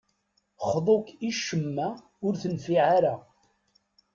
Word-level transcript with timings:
Xḍu-k 0.71 1.07
i 1.27 1.29
ccemma, 1.37 1.89
ur 2.25 2.33
tenfiɛ 2.41 2.83
ara. 2.97 3.15